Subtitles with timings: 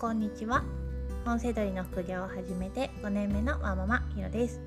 [0.00, 0.62] こんにちは。
[1.24, 4.60] 本セドリの副業を始めて5年目のワママひろです。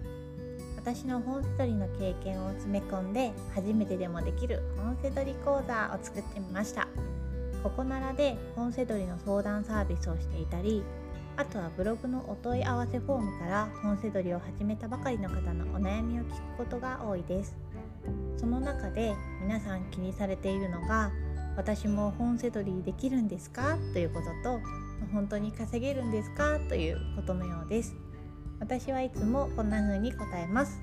[0.76, 6.90] 私の本セドリの経験を詰め込んで初めてでもできる本セドリ講座を作ってみました。
[7.64, 10.84] ここならで本セドリの相談サービスをしていたり
[11.38, 17.56] あとはブログのお問い合わせフォームから本セドリを始めたばかりの方のお悩みを聞くことが多いです。
[18.36, 21.10] その中で皆さん気にされているのが
[21.56, 23.78] 私も本セドリできるんですか？
[23.94, 24.60] ということと
[25.14, 26.60] 本当に稼げるんですか？
[26.70, 27.96] ということのようです。
[28.60, 30.82] 私はいつもこんな風に答えます。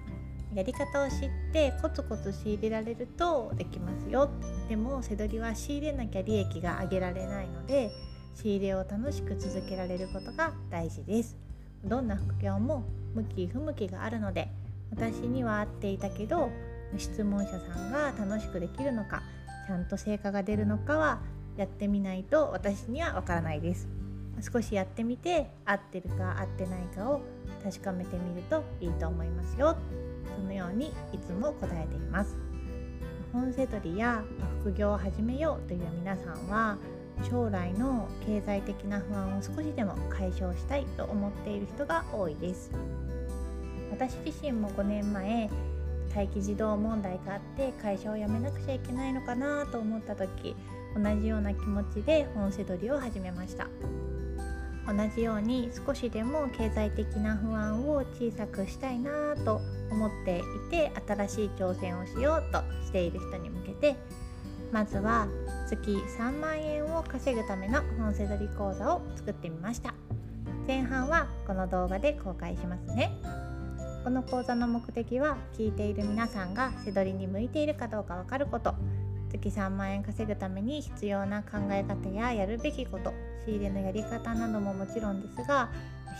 [0.54, 4.30] やり方を知ってコツコツ仕入れられるとできますよ。
[4.68, 7.90] でも背取りは仕入れなきゃ利益が上げられないので
[8.34, 11.36] 仕入れを楽しく続けられることが大事です。
[11.84, 14.48] どんな副業も向き不向きがあるので
[14.90, 16.50] 私には合っていたけど
[16.96, 19.22] 質問者さんが楽しくできるのか
[19.66, 21.20] ちゃんと成果が出るのかは
[21.56, 23.86] やってみないと私にはわからないです。
[24.42, 27.20] 少しやってみて合ってるか合ってないかを
[27.62, 29.76] 確かめてみるといいと思いますよ。
[30.36, 32.36] そのようにいつも答えています。
[33.32, 34.22] 本セトリや
[34.60, 36.78] 副業を始めようという皆さんは
[37.28, 42.70] 将来の経済的な不安を少しでも解消したいと思っている人が多いです。
[43.90, 45.50] 私自身も5年前
[46.14, 50.56] 待機児童問題があって会社を辞めなくちゃいけないのかなと思った時
[50.96, 53.68] 同じような気持ちで本セドリを始めました。
[54.88, 63.96] 同じように少しでも経済的な不安を小さくしたいなと思っていて新しい挑戦をしようとしている人に向けて
[64.72, 65.28] まずは
[65.68, 69.94] 月3万円を稼ぐための本セドリ講座を作ってみました。
[70.66, 73.10] 前半はこの動画で公開しますね。
[74.04, 78.74] この講座の目的は聞いている皆さんが背取りに向いているかどうかわかること。
[79.30, 83.12] 月3万円稼ぐために必要な考え方ややるべきこと
[83.44, 85.70] 仕入れのやり方などももちろんですが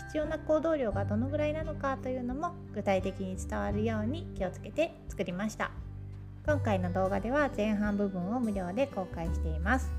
[0.07, 5.71] 必要な行動量がどのぐらいなのかというのも具体的に伝わるように気をつけて作りました。
[6.45, 9.91] 今回の動画では前半部分を無料で公開しています。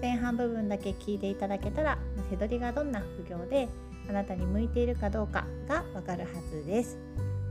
[0.00, 1.98] 前半部分だけ聞いていただけたら
[2.30, 3.68] せどりがどんな副業で
[4.08, 6.96] あなたに向いているかどうかがわかるはずです。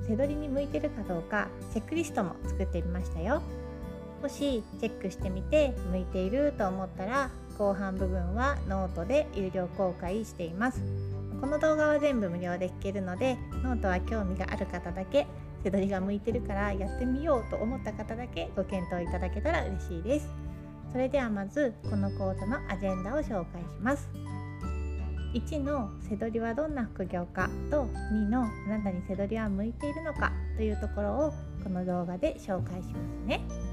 [0.07, 3.41] せどりに向いてるかどうかチェックリストも作ってみましたよ。
[4.21, 10.81] もしチェックしてみて向いていると思ったら後半部分はノートで有料公開しています。
[11.39, 15.27] この動画は全部無料で聞けるのでノートは興味がある方だけ
[15.63, 20.27] せどりが向いてるからやってみようと思った方だけご検討いただけたら嬉しいです。
[20.91, 24.09] それではまずこの講座のアジェンダを紹介します。
[25.33, 33.66] 1の背取りはどんな副業かと2のあなたに背取りは向いているのかというところをこの動画で紹介しますね。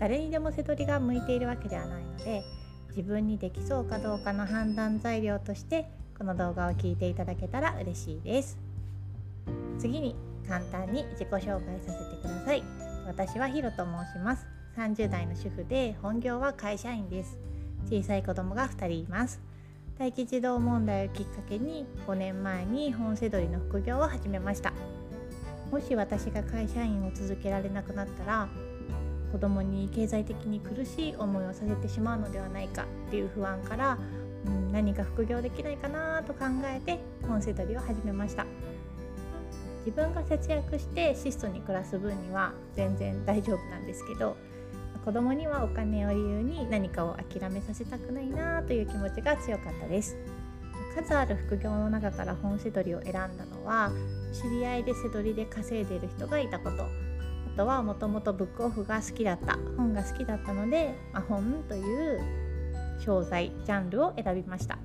[0.00, 2.42] 誰にでも背取りが向いているわけではないので
[2.88, 5.88] 自分にできそうかどうかの判断材料として
[6.18, 8.58] この動画を聞いていただけたら嬉しいです。
[9.78, 10.16] 次に
[10.48, 12.62] 簡単に自己紹介させてください。
[13.06, 14.46] 私はヒロと申します。
[14.76, 17.38] 30代の主婦で本業は会社員です。
[17.88, 19.40] 小さい子供が2人います。
[19.98, 24.72] 待機児童問題をきっかけに5年前に本セドリの副業を始めました。
[25.70, 28.48] もし私が会社員を続けられなくなったら
[29.32, 33.98] 子供に経済的に苦しい思いをさせてしまうのではないかっていう不安から、
[34.46, 38.46] うん、何か副業できないかなと考えて本セドリを始めました。
[39.86, 44.36] 自分が節約して質素に暮らす分には全然大丈夫なんですけど
[45.04, 50.16] 子供にはお金を理由に何かを諦めさせたくないなという気持ちが強かったです。
[50.94, 53.92] 数ある副業の中から本せどりを選んだのは
[54.32, 57.09] 知り合いでせどりで稼いでいる人がいたこと。
[57.54, 62.20] あとはもともとブックオフが好きだった本が好きだったので、まあ、本という
[63.04, 64.78] 商材ジャンルを選びました。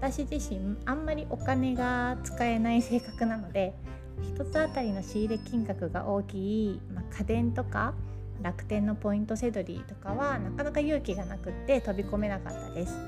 [0.00, 3.72] 私自身あんまりお金が使えない性格なので
[4.36, 7.94] 1つあたりの仕入れ金額が大きい、まあ、家電とか
[8.42, 12.98] 楽天のポイントセドリーとかはなかなか勇気がなくって飛び込めなかったです。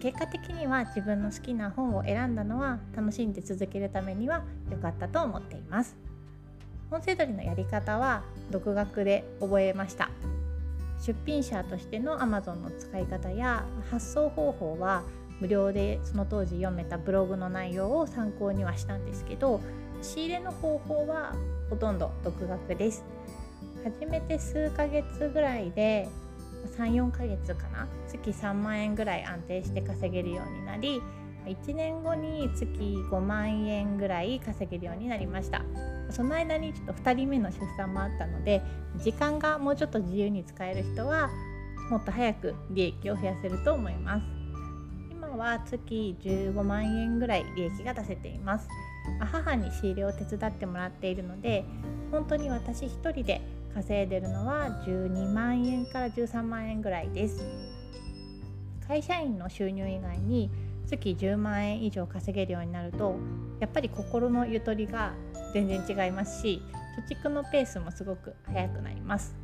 [0.00, 6.07] 結果的には自分の好きな本を選んだのは楽しんで続けるためには良かったと思っています。
[6.90, 10.10] 本セドリのやり方は独学で覚えました。
[11.04, 15.04] 出品者としての Amazon の使い方や発送方法は
[15.38, 19.60] 無料でその当時読めたブログの内容を参考にはしたんですけど
[20.02, 21.34] 仕入れの方法は
[21.70, 23.04] ほとんど独学です。
[23.84, 26.08] 始めて数ヶ月ぐらいで
[26.76, 27.86] 34ヶ月かな？
[28.08, 31.00] 月3万円ぐらい安定して稼げるようになり
[31.46, 35.62] 1年後に月5万円ぐらい稼げるようになりました。
[36.10, 38.62] その間にちょっと2人目の出産もあったので
[38.96, 41.30] 時間がもうちょっと自由に使える人は
[41.90, 44.24] もっと早く利益を増やせると思います。
[45.10, 48.68] 今は月15万円ぐらい利益が出せています。
[49.20, 51.64] 母に仕入れを手伝ってもらっているので
[52.10, 53.40] 本当に私一人で
[53.74, 57.42] 稼いでるのは12万円から13万円ぐらいです。
[58.86, 60.50] 会社員の収入以外に
[60.86, 63.16] 月10万円以上稼げるようになると
[63.60, 65.12] やっぱり心のゆとりが
[65.52, 66.62] 全然違いますし
[67.08, 69.34] 貯蓄のペースもすごく速くなります。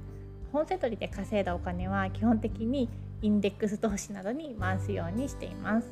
[0.52, 2.88] 本セトリで稼いだお金は基本的に
[3.22, 5.88] インデックス投資などに回すようにしています。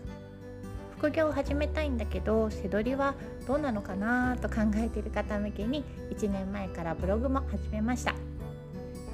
[0.98, 3.14] 副業を始めたいんだけど背取りは
[3.46, 5.82] どうなのかなと考えている方向けに
[6.12, 8.14] 1年前からブログも始めました。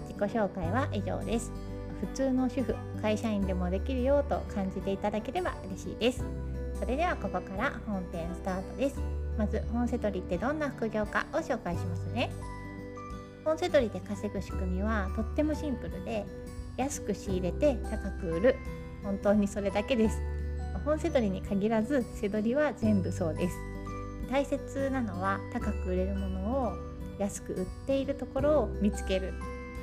[0.06, 1.50] 自己紹介は以上です。
[2.00, 6.22] 普通の主婦会社員でもできるよと感じていただければ嬉しいです。
[6.78, 9.27] それではここから本編スタートです。
[9.38, 12.30] まず本セトリってどんな副業かを紹介しますね。
[13.44, 16.26] 本セトリで稼ぐ仕組みはとってもシンプルで
[16.76, 18.56] 安く仕入れて高く売る。
[19.04, 20.20] 本当にそれだけです。
[20.84, 23.56] 本セドリに限らず背取りは全部そうです。
[24.30, 26.72] 大切なのは高く売れるものを
[27.18, 29.32] 安く売っているところを見つける。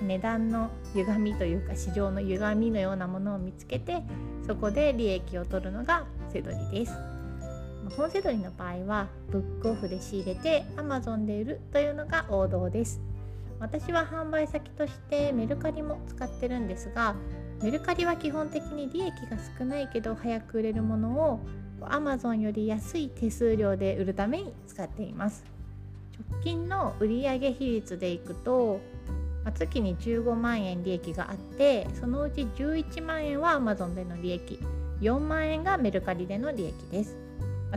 [0.01, 4.03] 値段の歪みというか市場の歪みのようなものを見つけて
[4.45, 7.14] そこで利益を取るのが背取りです。
[7.91, 13.01] 本セドリの場合はブックオフで仕入れて Amazon で売るというのが王道です。
[13.59, 17.15] 私は販売先としてメルカリも使ってるんですが
[17.61, 21.39] メルカリは基本的に利益が少ないけど早く売れるものを
[21.81, 25.43] Amazon より安い手数料で売るために使っています。
[26.31, 28.79] 直近の売上比率でいくと
[29.53, 34.59] 月に15万円利益があってそのうち11万円は Amazon での利益
[35.01, 37.24] 4万円がメルカリでの利益です。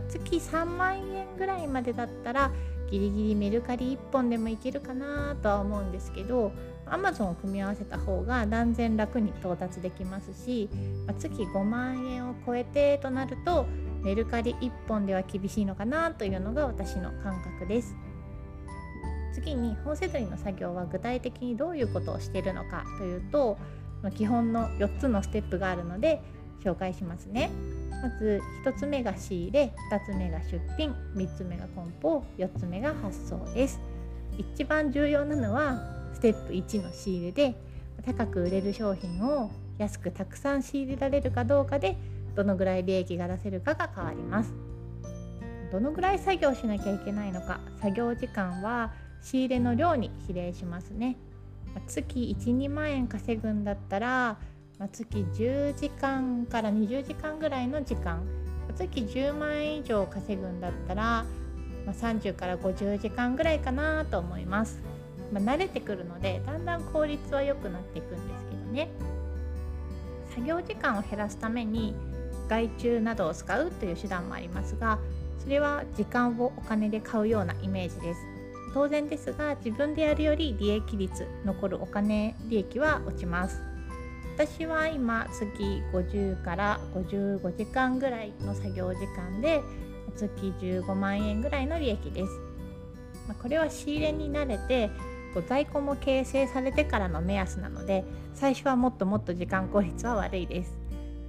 [0.08, 2.50] 月3万円ぐらいまでだったら
[2.90, 6.52] ギリギリメルカリ1本でもいけるかなとは思うんですけど
[6.86, 10.70] Amazon を組み合わせた方が断然楽に到達できますし、
[11.06, 13.66] ま、月5万円を超えてとなると
[14.02, 17.94] メルカリ1本では厳しいのかなというのが私の感覚です。
[19.34, 23.58] 次に本セドリの作業は具体的にどういうことをしているのかというと、
[24.16, 26.22] 基本の4つのステップがあるので
[26.64, 27.50] 紹介しますね。
[28.02, 33.80] まず1つ目が仕入れ2つ目が出品3つ目が梱包4つ目が発送です。
[34.36, 35.80] 一番重要なのは
[36.14, 37.54] ステップ1の仕入れで
[38.04, 41.96] 高く売れる商品を安くたくさん仕入れられるかどうかで
[42.34, 44.52] どのぐらい利益が出せるかが変わります。
[45.72, 51.16] どのぐらい作業しなきゃいけないのか作業時間は仕入れの量に比例しますね。
[51.86, 54.38] 月12万円稼ぐんだったら
[54.78, 58.22] ま、月10時間から20時間ぐらいの時間。
[58.76, 61.24] 月10万円以上稼ぐんだったら、
[61.84, 64.80] まあ、30から50時間ぐらいかなと思います、
[65.32, 68.88] まあ、慣れてくるのでだんだん効率は良くなっていくんですけどね。
[70.30, 71.94] 作業時間を減らすために
[72.48, 74.98] 外注などを使うという手段もありますが
[75.38, 78.20] それは時間をお金で買うようなイメージです。
[78.74, 83.77] 当然ですが自分でやるより利益率残るお金利益は落ちます。
[84.38, 89.60] 私は今月50から55時間ぐらいの作業時間で
[90.14, 92.40] 月15万円ぐらいの利益です。
[93.26, 94.90] まこれは仕入れに慣れて
[95.48, 100.78] 在庫も形成されてからの目安なので最初はもっともっと時間効率は悪いです。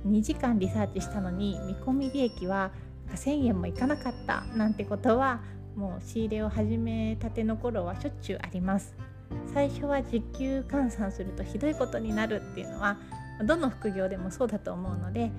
[0.05, 2.69] 2時間リサーチしたのに見込み利益は
[3.15, 5.41] 1000円もいかなかったなんてことは
[5.75, 9.08] もう仕入れを始めたての頃はしょっちゅうあります。
[9.53, 12.97] 最初は時給換算するとひどいことになるっていうのは
[13.43, 15.31] どの副業でもそうだと思うので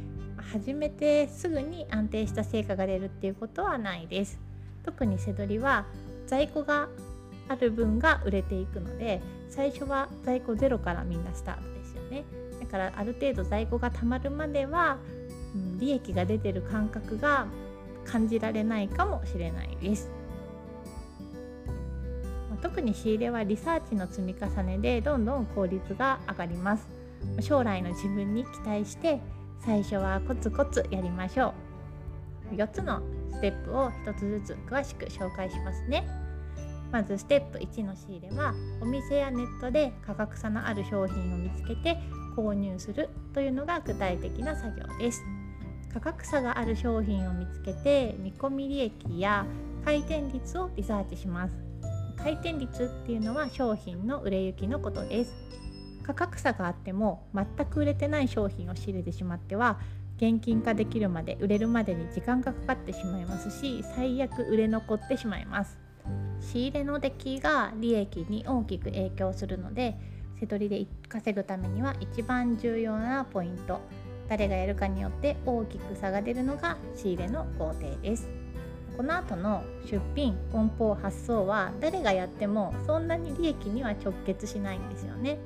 [0.53, 4.41] 始めてすぐに安定した成果が出るっていうことはないです。
[4.85, 5.85] 特に背取りは
[6.27, 6.89] 在庫が
[7.49, 9.21] ある分が売れていくので
[9.51, 12.25] 最初は在庫ゼロからみんなスタートですよね。
[12.61, 14.99] だからある程度在庫がたまるまでは、
[15.55, 17.47] うん、利益が出てる感覚が
[18.05, 20.11] 感じられないかもしれないです。
[22.63, 26.89] 特に仕入れはリサーチの積み重ねでどんどん効率が上がります。
[27.41, 29.21] 将来の自分に期待して
[29.61, 31.55] 最初はコツコツやりましょ
[32.53, 32.55] う。
[32.57, 36.07] 4つのステップを1つずつ詳しく紹介しますね。
[36.91, 41.99] まずステップ1の仕入れはお店やネットで価格差のある商品を見つけて
[42.37, 45.23] 購入するというのが具体的な作業です。
[45.93, 49.47] 価格差がある商品を見つけて見込み利益や
[49.85, 51.70] 回転率をリサーチします。
[52.23, 55.35] 回転率っていうのは商品の売れ行きのことです。
[56.03, 59.79] 価格差があっても全く売れてない商品を仕入れてしまっては
[60.17, 65.79] 現金化できるまで売れるまでに時間がかかってしまいますし最悪売れ残ってしまいます。
[66.41, 69.97] 仕入れの出来が利益に大きく影響するので
[70.39, 73.81] 背取りで稼ぐためには一番重要なポイント。
[74.29, 78.40] 誰がやるかによって大きく差が出るのが仕入れの工程です。
[79.01, 85.39] この後の出品梱包発送は誰がやってもそんなに利益には直結しないんですよね。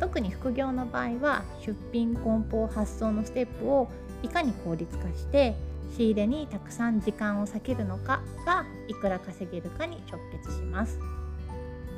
[0.00, 3.90] 特に副業の場合は出品梱包発送のステップを
[4.22, 5.54] いかに効率化して
[5.98, 10.98] 仕入れにたくさん時間を割けるのかがいくら稼げるかに直結します。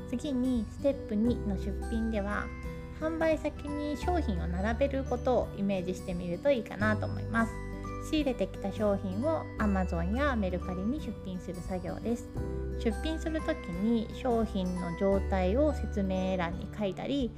[0.08, 2.46] 次にステップ2の出品では
[3.00, 7.69] 販売先に商品を並べることをイメージしてみるといいかなと思います。
[8.02, 12.28] 仕入れてきた商品を Amazon やメルカリに出品する作業です。
[12.82, 17.30] 出品する時に商品の状態を説明欄に書いたり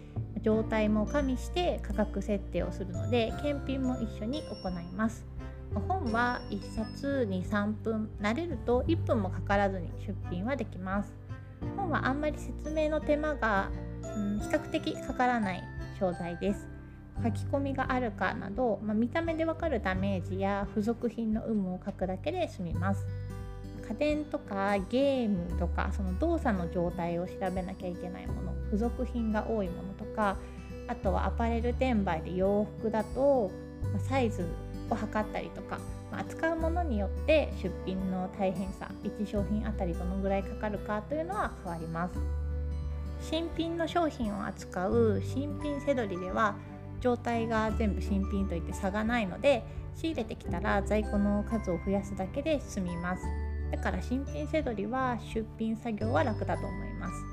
[0.43, 5.25] 状態も加味して価格設定をするので検品も一緒に行います。
[5.89, 11.13] 本は1冊23分慣れると1分もかからずに出品はできます。
[11.77, 13.71] 本はあんまり説明の手間が、
[14.17, 15.63] うん、比較的かからない
[15.99, 16.72] 商材です。
[17.23, 23.07] 書き込みがあるかなど、まあ、見た目でわかるダメージや付属品の有無を書くだけで済みます。
[23.89, 30.37] 家電とかゲームとかその動作の状態を調べなきゃいけないもの付属品が多いものとか
[30.89, 33.51] あとはアパレル転売で洋服だと、
[34.09, 34.47] サイズ
[34.91, 35.79] を測ったりとか、
[36.11, 42.15] ま扱うものによって出品の大変さ1商品あたりどのぐらいかかるかというのは変わります。
[43.21, 46.57] 新品の商品を扱う新品せどりでは
[47.03, 49.65] 状態が全部新品といって差がないので
[49.97, 53.23] 仕入れてきたら在庫の数を増やすだけで済みます。
[53.73, 57.25] だから新品せどりは出品作業は楽だと思います。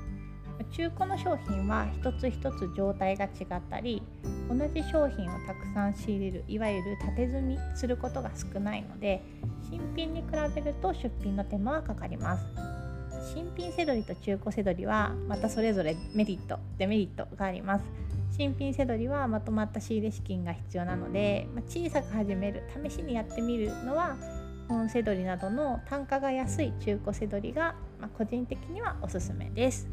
[0.72, 4.02] 中古の商品は一つ一つ状態が違ったり
[4.48, 9.22] 同じ商品をたくさん仕入れるいわゆる縦積みすることが少ないので
[9.68, 12.44] 新品に比べると出品の手間はかかります。
[13.34, 17.84] 新品せどりと中古せどりはまたそれぞれメリットデメリットがあります。
[18.40, 24.16] 新品せどりはまとまった仕入れ資金が必要なので、まあ、小さく始める試しにやってみるのは
[24.66, 29.90] 本せどりなどの単価が安い中古せどりが、まあ、個人的にはおすすめです。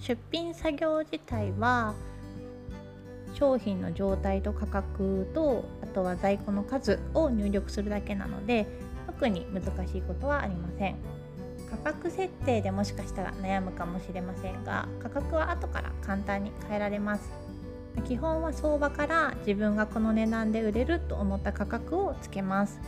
[0.00, 1.94] 出品作業自体は
[3.32, 8.66] 商品の状態と価格とあとは在庫の数を入力するだけなので
[9.06, 10.96] 特に難しいことはありません。
[11.70, 17.41] 価格設定でもしかしたら悩むかもしれませんが価格は後から簡単に変えられます
[18.00, 22.80] 基本は相場から自分がこの値段で売れると思った価格をつけます。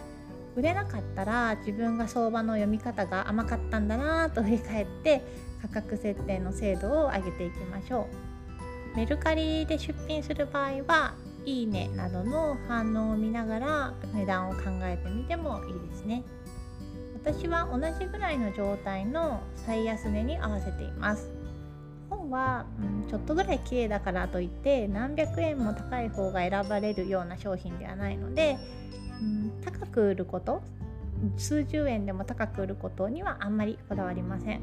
[0.57, 5.23] 売れなかったら自分が相場の読み方が甘かったんだなと振り返って
[5.63, 8.09] 価格設定の精度を上げていきましょ
[8.95, 8.97] う。
[8.97, 16.23] メルカリで出品する場合はいいねなどの反応を見ながら値段を考えてみてもいいですね。
[17.15, 21.44] 私は同じぐらいの状態の最安値に合わせています。
[22.35, 28.59] は、うん、ちょっとぐらい綺麗だからといって何百円も高い方が選ばれるような商品ではないので
[29.21, 30.63] うん、高く売ること
[31.37, 34.61] 数十円でも高く売ることにはあんまりこだわりません。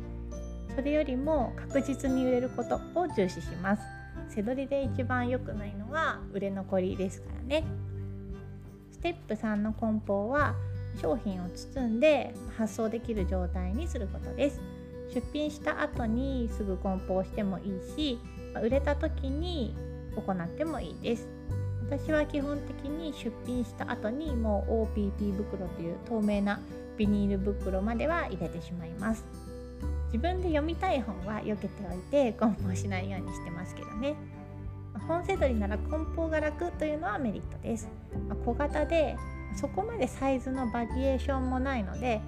[0.75, 3.81] それよりも確実に売れることを重視します。
[4.29, 7.63] 背取りで一番良くないのは売れ残りですからね。
[8.91, 10.55] ステップ3の梱包は
[11.01, 14.61] 商品を包んで発送できる状態にすることです。
[15.13, 18.19] 出品した後にすぐ梱包してもいいし
[18.61, 19.75] 売れた時に
[20.15, 21.27] 行ってもいいです。
[21.89, 26.59] 私は基本的に出品した後にもう OPP 袋という透明な
[26.97, 29.25] ビニール袋までは入れてしまいます。
[30.05, 34.15] 自分で読みたい本は避けておいて梱包しないようにしてますけどね。
[35.07, 37.87] 本セドリなら梱包が楽というのはメリットです、
[38.29, 39.17] ま小型で
[39.55, 42.21] そこまでサイズのバリエーションもないので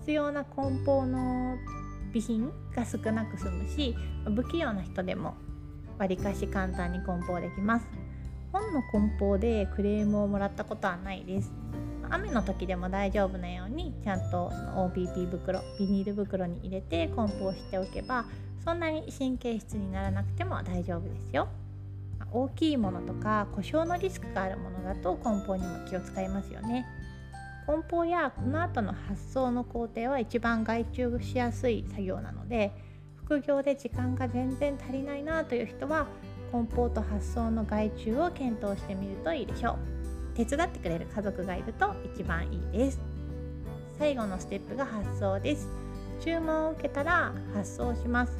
[0.00, 1.56] 必要な梱包の
[2.16, 3.94] 備品が少なく済むし
[4.24, 5.34] 不器用な人でも
[5.98, 7.86] わりかし簡単に梱包できます。
[8.52, 11.50] 本の梱包でクレームをもらったことはないです。
[12.10, 18.26] 雨の時でも大丈夫なようにちゃんとその OPP 袋ビニール袋に入れて梱包しておけば
[18.64, 21.48] そんなに神経質にならなくても大丈夫ですよ。
[22.30, 26.86] 大きいものとか故障のリスクがあるものだと梱包にも気を使いますよね。
[27.66, 32.72] 梱包やこの後の発送の工程は一番外注しやすい作業なので
[33.16, 36.06] 副業で時間が全然足りないなという人は
[36.52, 39.76] 梱包と発送の外注を検討してみるといいでしょう。
[40.36, 43.00] 手伝ってくれる家族がいると一番いいです。
[43.98, 45.68] 最後のステップが発送です。
[46.20, 48.32] 注文を受けたら発送します。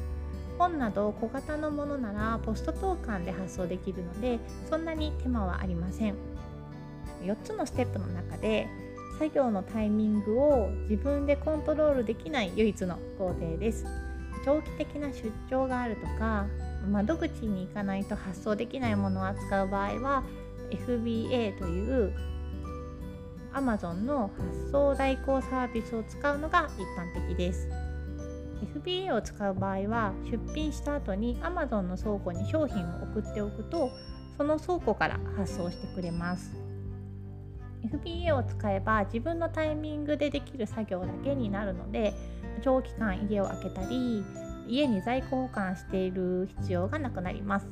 [0.57, 6.15] 本など小型のものならポスト投函で発送できるのでそんなに手間はありません。
[7.23, 8.67] 4つのステップの中で
[9.19, 13.85] 作業のタイミングを自分でコントロールできない唯一の工程です
[14.45, 16.45] 長期的な出張があるとか
[16.89, 20.23] 窓口に行かないと発送できないものを扱う場合は
[20.69, 22.13] FBA という
[23.53, 27.67] Amazon の発送代行サービスを使うのが一般的です。
[28.75, 33.91] FBA を使う場合は出品した後に Amazon の倉庫に商品を送っておくと
[34.37, 36.56] その倉庫から発送してくれます
[37.87, 42.13] FBA を使えば自分のタイミングでできる作業だけになるので
[42.61, 44.23] 長期間家を空けたり
[44.67, 47.67] 家に在庫保管している必要がなくなります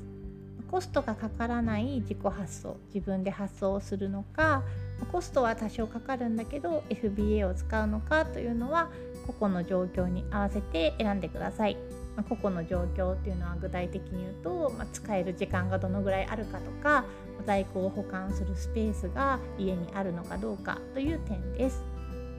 [0.72, 4.63] コストがかからない自己発送自分で発送するのか
[5.12, 8.89] コストは多少かかるんだけど FBA を使うのかというのは
[9.27, 11.77] 個々の状況に合わせて選んでください。
[12.15, 17.05] まあ、個々の状況っていうのは具体的に言うと、まあ、使える時間がどのぐらいあるかとか
[17.45, 21.84] 在庫を保管するスペースが家にあるのかどうかという点です。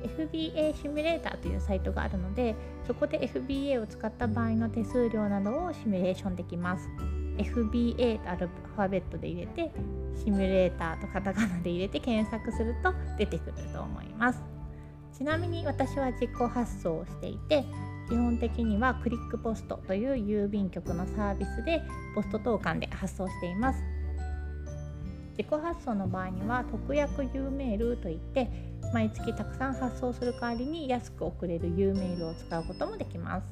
[0.03, 2.55] FBA シミュレーターというサイトがあるので
[2.87, 6.89] そこで FBA を使った場合の手数料などをシミュレーションできます。
[7.39, 9.71] FBA とアルファベットで入れて
[10.15, 14.41] シミュレーターとカタカナで入れて検索すると出てくると思います。
[15.13, 17.65] ちなみに私は自己発送をしていて
[18.09, 21.83] 基本的にはクリックポストという郵便局のサービスで
[22.15, 23.83] ポスト投函で発送しています。
[25.37, 28.49] 自己発送の場合には特約 U メールといって
[28.95, 33.47] 毎月たくさん発送する代わりに安く送れる U メールを使うこともできます。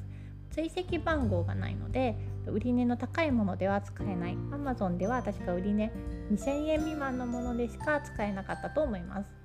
[0.51, 2.15] 追跡番号がないので
[2.47, 4.37] 売値の高いものでは使えない。
[4.51, 5.91] Amazon では確か売値
[6.31, 9.44] 2000円未満のものでしか使えなかったと思います。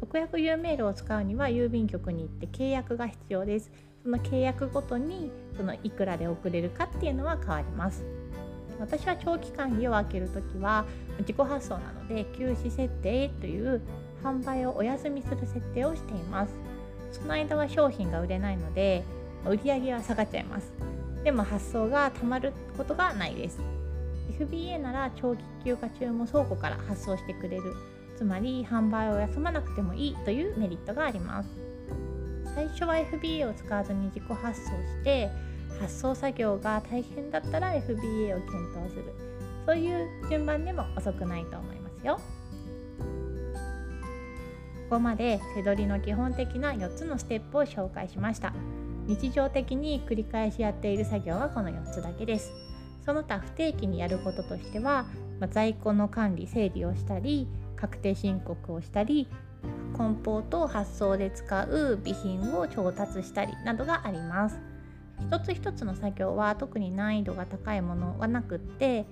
[0.00, 3.70] 特約 U メールを使うには郵便局に行って契約が必要です。
[4.02, 8.02] その契約ごとにそのいくらで送れるかっていうのは変わります。
[8.80, 10.86] 私は長期間家を空けるときは
[11.18, 13.82] 自己発送なので休止設定という
[14.24, 16.54] 販売をお休みする設定をしています。
[17.12, 19.04] その間は商品が売れないので
[19.44, 20.72] 売り上げは下がっちゃいます。
[21.24, 23.60] でも発送がたまることがないです。
[24.38, 27.74] FBA なら長期休暇中も倉庫から発送してくれる
[28.20, 31.48] つまり販売を休まなくてもいいというメリットがあります。
[32.54, 35.30] 最初は FBA を使わずに自己発送して
[35.80, 39.04] 発送作業が大変だったら FBA を検討する。
[39.64, 42.20] そういう順番でも遅くないと思いますよ。
[44.90, 48.52] ここまで背取りの基本的な4つのステップを紹介しました。
[49.06, 52.52] 日常的に繰り返しやっている作業はこの4つだけです。
[53.06, 55.06] その他不定期にやることとしては、
[55.40, 57.48] ま在庫の管理整理をしたり
[57.80, 59.28] 確定申告をしたり
[59.96, 64.60] 梱包と発送で使う備品を調達したりなどがあります。
[65.20, 69.04] 一つ一つの作業は特に難易度が高いものはなくって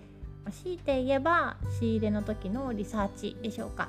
[0.51, 3.89] 強いて言えば仕入れの時のリサーチでしょうか。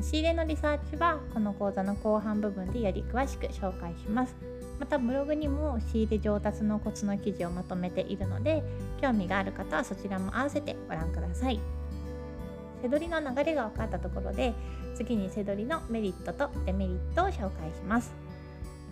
[0.00, 4.36] 仕入れのリサーチはこの講座の後半部分でより詳しく紹介します。
[4.78, 8.62] またブログにも仕入れ上達のコツの記事をまとめているので
[9.00, 11.58] 興味がある方はそちらも合わせてご覧ください。
[12.82, 14.54] 背取りの流れが分かったところで
[14.94, 18.12] 次に背取りのメリットとデメリットを紹介します。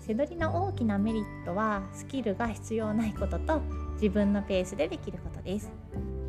[0.00, 3.60] 背取りの大きなメリットはスキルが必要ないことと
[3.94, 5.70] 自分のペースでできることです。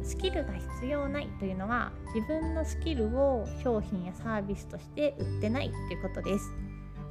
[0.02, 6.52] スキルが必要ないというのは自分のスキルを商品やサービスとして売ってないということです。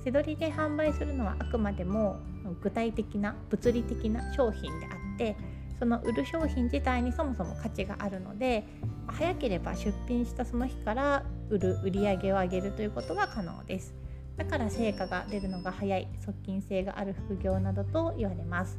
[0.02, 2.16] 背取りで販売するのはあくまでも
[2.62, 5.36] 具体的な物理的な商品であって
[5.78, 8.64] その売る商品自体にそもそも価値があるので
[9.06, 13.94] 早ければ出品したその日から売る売り上げを上げるということが可能です。
[14.36, 18.78] だから成果が出るのが早い側近性がある副業などと言われます。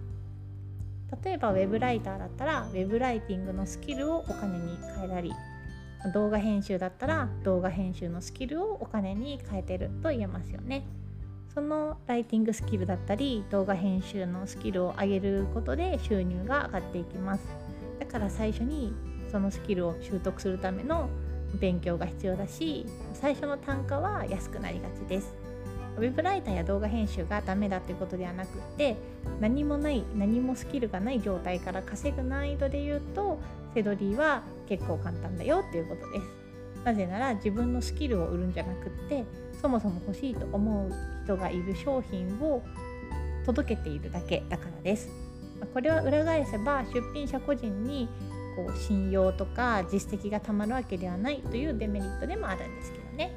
[1.24, 5.32] 例えばウェブライターだったらウェブライティングのスキルをお金に変えたり
[6.14, 10.84] 動画編集だったら動画編集のスキルをお金に変えてると言えますよね。
[11.58, 17.48] そのライティングスキルだったり動画編集のスキルを上げることで収入が上がっていきます。
[18.00, 18.94] だから最初に
[19.32, 21.10] そのスキルを習得するための
[21.60, 25.34] 勉強が必要だし最初の単価は安くなりがちです。
[25.98, 28.96] ウェブライターや動画編集がダメだということではなくって
[29.42, 33.40] 何もない何もスキルがない状態から稼ぐ難易度で言うと
[33.74, 36.26] セドリーは結構簡単だよっていうことです。
[36.86, 39.26] なぜなら自分のスキルを売るんじゃなくって
[39.62, 40.92] そもそも欲しいと思う
[41.24, 42.64] 人がいる商品を
[43.46, 45.10] 届けているだけだからです
[45.74, 48.08] これは裏返せば出品者個人に
[48.56, 53.36] こう信用とか実績がたまるわけではないというデメリットでもあるんですけどね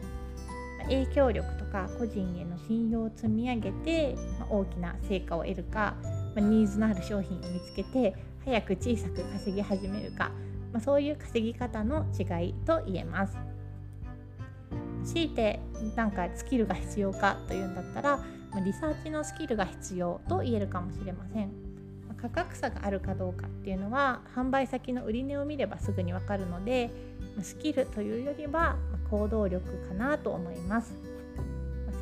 [0.85, 5.95] 影響力とか個人への信用を積み上げて、ま大きな成果を得るか、
[6.35, 10.33] まニーズのある商品を見つけて早く小さく稼ぎ始めるか、
[10.73, 13.50] ま、そういう稼ぎ方の違いと言えます。
[15.05, 15.61] 強いて
[15.97, 18.21] なんかスキルが必要かというんだったら
[18.65, 21.51] リサーチのスキルが必要と言えるかもしれません。
[22.21, 26.91] 価格差があるかどうかっていうのは販売先の売値を見ればすぐにわかるので
[27.41, 28.77] スキルというよりは
[29.11, 30.93] 行動力かなと思います。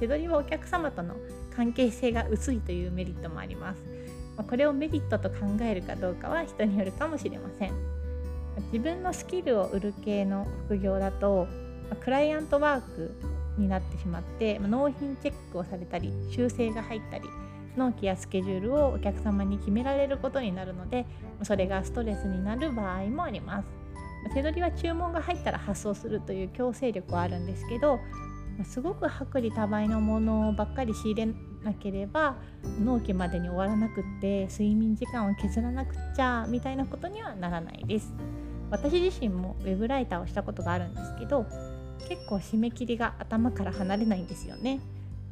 [0.00, 1.14] 背取りはお客様との
[1.54, 3.82] 関係性が薄いというメリットもあります。
[4.48, 7.72] これをメリットと考えるかどうかは人によるかもしれません。
[8.72, 11.46] 自分のスキルを売る系の副業だと
[11.96, 13.14] クライアントワーク
[13.58, 17.24] になってしまって納品チェックをされたり修正が入ったり
[17.76, 21.06] 納期やスケジュールをお客様に決められることになるので
[21.42, 23.68] それがストレスになる場合もあります。
[24.34, 28.00] 手取りは注文が入ったら発送するという強制力はあるんですけど
[28.64, 31.26] すごく薄利多売のものばっかり仕入れ
[31.62, 32.36] なければ
[32.80, 38.12] 納期までに終わらなくって睡眠時間を削らなくちゃみたいなことにはならないです。
[38.70, 41.46] 私自身もウェブライターをしたことがあるんですけど
[42.08, 44.80] 結構締め切りが頭から離れないんですよね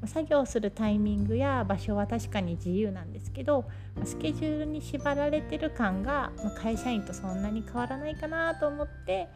[0.05, 3.65] 作業するタイミングや場所は確かに自由なんですけど
[4.05, 9.29] スケジュールに縛られてる感が会社員とそんなに変わらないかなと思って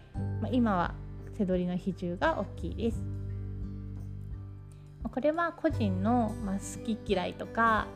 [0.53, 0.95] 今は
[1.39, 3.03] 背取りの比重が大きいです。
[5.03, 7.87] これは個人の好き嫌いとか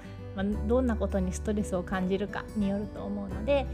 [0.66, 3.66] どんなことにストレスを感じるかによると思うので、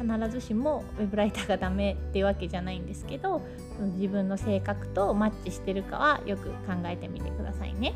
[0.00, 3.42] 必ずしもウェブライターがダメっていうわけじゃないんですけど
[3.96, 6.54] 自分の性格とマッチしてるかはよく考
[6.86, 7.94] えてみてくださいね。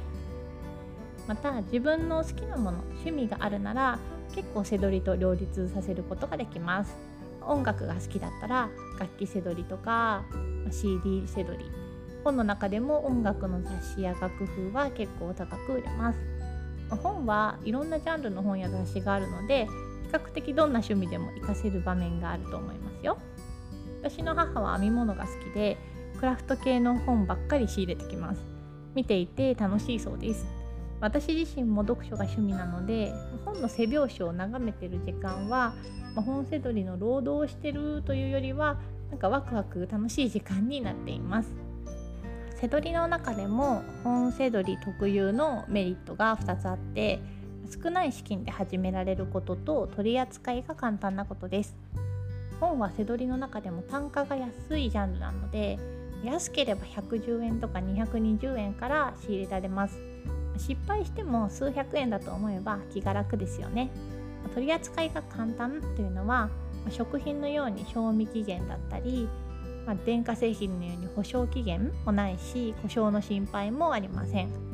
[1.26, 3.98] また自分の好きなもの趣味があるなら
[4.34, 6.94] 結構背取りと両立させることができます。
[7.40, 10.24] 音楽が好きだったら楽器背取りとか
[10.70, 11.70] CD 背取り
[12.22, 16.18] 本の中でも音楽の雑誌や楽譜は結構高く売れます。
[17.02, 19.66] 本はいろんなジャンルの本や雑誌があるので
[20.14, 23.18] 較的どんな趣味でも活かせる場面があると思いますよ。
[24.02, 25.76] 私の母は編み物が好きで
[26.18, 28.40] クラフト系の本ばっかり仕入れてきます。
[28.94, 30.46] 見ていて楽しいそうです。
[31.00, 33.12] 私自身も読書が趣味なので
[33.44, 35.74] 本の背表紙を眺めてる時間は、
[36.14, 38.78] まあ、本背取りの労働をしてるというよりは
[39.10, 41.52] なんかワクワク楽しい時間になっています。
[42.56, 47.20] 背取りの中でも本背取り特有のメリットが2つあって
[47.70, 51.74] 少ない資金で始められることと取り扱いが簡単なことです。
[52.60, 55.78] 本は背取りの中でも単価が安いジャンルなので
[56.22, 59.98] 安ければ110円とか220円から仕入れられます。
[60.56, 63.90] 失敗しても数百円だと思えば気が楽ですよね。
[64.54, 66.48] 取り扱いが簡単というのは
[66.90, 69.28] 食品のように賞味期限だったり、
[69.86, 74.73] まあ、電化製品のように保証期限もないし故障の心配もありません。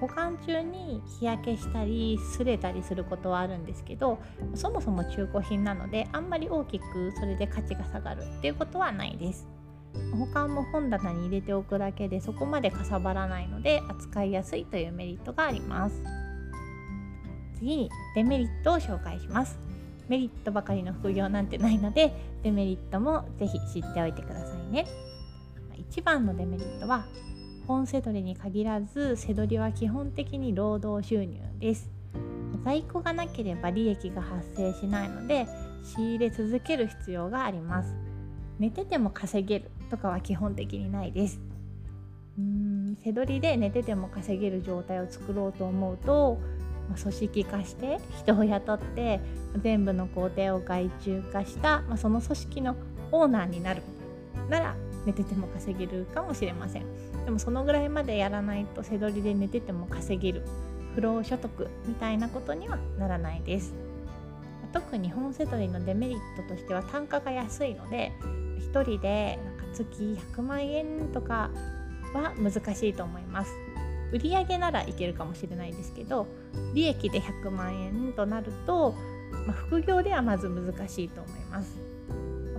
[0.00, 4.18] 保管中に日焼けしたり擦れたりすることはあるんですけど
[4.54, 9.46] そもそも中古品なのであんまり大きくそれで価値が下がるっていうことはないです。
[10.18, 16.02] 保管も本棚に入れておくだけでそこまでかさばらないので扱いやすいというメリットがあります。
[17.54, 19.58] 次にデメリットを紹介します。
[20.08, 24.86] メリットばかりの副業なんてないのでデメリットもぜひ知っておいてくださいね。
[25.76, 27.06] 一番のデメリットは
[27.66, 31.90] 本セドリに限らず背取りは基本的に労働収入です。
[32.64, 35.46] 在庫がなければ利益が発生しないので
[35.84, 37.94] 仕入れ続ける必要があります。
[38.58, 41.40] 寝てても稼げるとかは基本的にないです。
[42.38, 46.38] うん背取りで寝てても稼げる状態を作ろうと思うと、
[46.88, 49.20] まあ、組織化して人を雇って
[49.62, 52.76] 全部の工程を外注化した、まあ、その組織の
[53.12, 53.82] オーナーになる
[54.50, 54.76] なら
[55.06, 57.15] 寝てても稼げるかもしれません。
[57.26, 60.46] でもそのぐらいまでやらないと背取りで寝てても稼げる
[60.94, 63.74] 不労所得みたいなことにはならないです。
[64.72, 68.12] 特に本セ取りのデメリットとしては単価が安いので
[68.72, 71.50] 1人でなんか月100万円とか
[72.14, 73.52] は難しいと思います。
[74.12, 76.28] 売上ならいけるかもしれないですけど
[76.74, 78.94] 利益で100万円となると、
[79.46, 81.76] まあ、副業ではまず難しいと思います。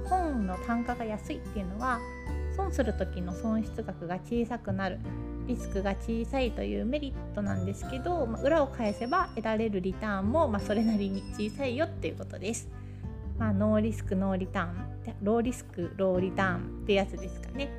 [0.09, 1.99] 本の単価が安いっていうのは
[2.57, 4.99] 損する時の損失額が小さくなる
[5.47, 12.67] リスクが小さいというメリットなんですけど、まあ、裏を返せば得られるリターンもまそれなりに小さいよっていうことです。
[13.37, 17.69] まあ、ノーリスクノーリターンローリスクローリターンってやつですかね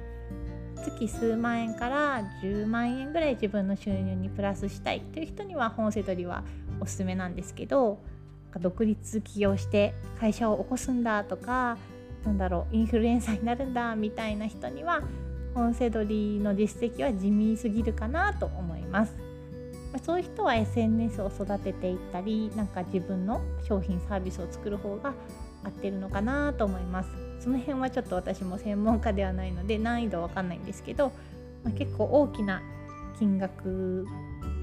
[0.77, 6.45] 月数万円から10万円ぐらい自分の収入にプラスしたいという人には本セ取りは
[6.81, 7.99] おすすめなんですけど
[8.61, 11.77] 独立起業して会社を起こすんだとか
[12.25, 15.03] なんだろうインフルエンサーになるんだみたいな人には
[15.55, 19.29] 本セ取りの実績は地味すぎるかなと思います。
[19.93, 25.15] まそういう人は SNS を育てていったりなんか自分の商品サービスを作る方が
[25.65, 31.13] 合ってるのかなと思いますその辺はちょっと私も専門家ではないので難易度わかんないんですけど、
[31.65, 32.63] まあ、結構大きな
[33.19, 34.07] 金額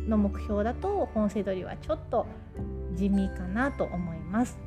[0.08, 2.26] の目標だと本セ取りはちょっと
[2.94, 4.58] 地味かなと思います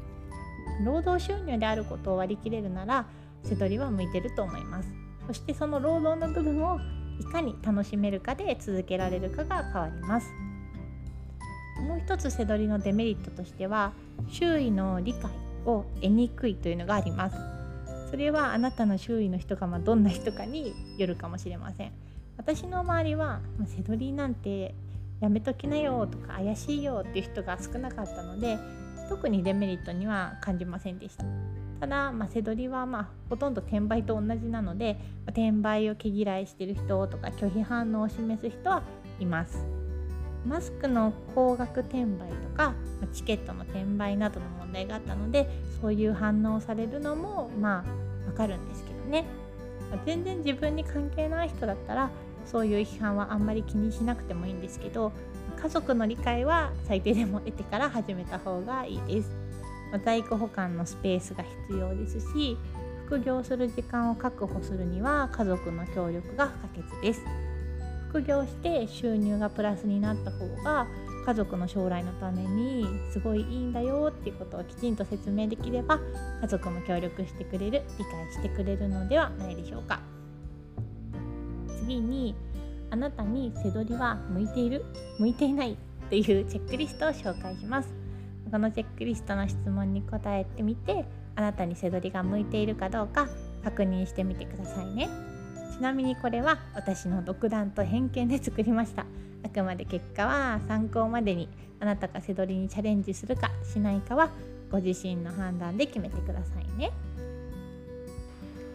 [0.85, 3.07] 労働収入であることを割り切れるなら
[3.45, 4.89] 背取りは向いてると思います。
[5.27, 6.81] そしてその労働の部分を
[7.21, 10.29] いかに楽しめるかで続けられるかが変わります。
[11.87, 13.93] もう一つ背取りのデメリットとしては
[14.29, 15.31] 周囲の理解
[15.65, 17.37] を得にくいというのがあります。
[18.11, 21.93] それはあなたの周囲の人がまどんな人かによるかもしれません。
[22.37, 24.75] 私の周りは、ま背取りなんて
[25.21, 28.57] やめときなよとか怪しいよっていう人が少なかったので
[29.09, 31.25] 特にデメリットには感じませんでした。
[31.81, 38.83] ただ、まあ、背取りはまあほとんど転売と同じなので、まあ、転売を毛嫌いしてる人とか拒否反応を示す人は
[39.21, 39.65] います。
[40.47, 42.75] マスクの高額転売とか
[43.13, 45.49] チケットの転売などの問題があったので
[45.81, 47.85] そういう反応されるのもま
[48.27, 49.25] あわかるんですけどね。
[50.05, 52.11] 全然自分に関係ない人だったら
[52.45, 55.13] そういう批判はあんまり気にしなくてもいいんですけど
[55.61, 59.37] 家族の理解は最低でも得てから始めた方がいいです。
[60.05, 62.59] 在庫保管のスペースが必要ですし
[63.07, 67.23] 副業する時間を確保するには家族の協力が不可欠です。
[68.11, 70.87] 副業して収入がプラスになった方が
[71.27, 76.01] 家族の将来のためにすごいいいんだよっていうことをきちんと説明できれば
[76.41, 80.01] 家族も協力してくれる理解してくれるのではないでしょうか。
[81.81, 82.35] 次に
[82.91, 84.85] あなたに背取りは向いている？
[85.19, 85.77] 向いていない？
[86.09, 87.89] というチェックリストを紹介します。
[88.51, 91.05] このチェックリストの質問に答えてみて
[91.37, 93.29] あなたに背取りが向いているかどうか
[93.63, 95.09] 確認してみてくださいね。
[95.71, 99.05] ちなみにこれは私の独断と偏見で作りました。
[99.45, 101.49] あくまで結果は参考までに
[101.79, 104.31] あなたが背取りにチャレンジするかしないかは
[104.73, 106.91] ご自身の判断で決めてくださいね。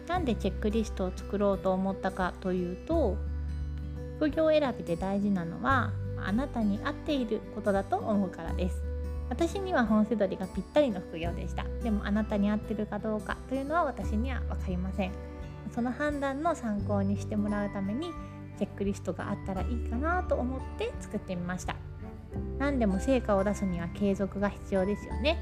[0.06, 3.16] なんでチェックリストを作ろうと思ったかというと
[4.16, 5.92] 副業選びで大事なのは
[6.24, 8.82] あなたに合っていることだと思うからです。
[9.28, 11.64] 私には本セドリがぴったりの副業でした。
[11.82, 15.12] でもあなたに合ってるかどうかというのは私には分かりません。
[15.74, 18.10] その判断の参考にしてもらうために
[18.58, 21.76] チェックリストがあったらいいかなと思って作ってみました。
[22.58, 25.38] 何でも成果を出すには継続が必要ですよね。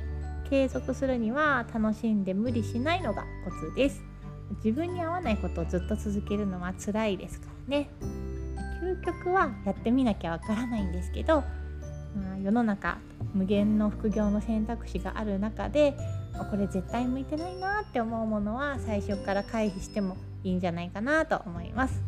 [0.48, 4.02] 継続するには楽しんで無理しないのがコツです。
[4.64, 7.88] 自分に合わないことをずっと続けるのは辛いですからね。
[9.02, 11.42] 究極はやってみなきゃわからないんですけど、
[12.16, 12.98] まあ、世の中
[13.34, 15.96] 無限の副業の選択肢がある中で
[16.50, 22.02] これ絶対向いてないなって思うものは最初から回避してもいいんじゃないかなと思います。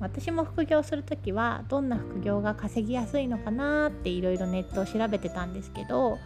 [0.00, 6.18] 私も副業する時はどんな副業が稼ぎやすいのかなっていろいろネットを調べてたんですけど